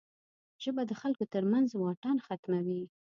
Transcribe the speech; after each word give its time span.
ژبه 0.63 0.83
د 0.87 0.91
خلکو 1.01 1.23
ترمنځ 1.33 1.67
واټن 1.75 2.17
ختموي 2.25 2.83